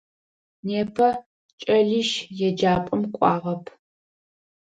Непэ 0.67 1.07
кӏэлищ 1.61 2.09
еджапӏэм 2.47 3.01
кӏуагъэп. 3.15 3.63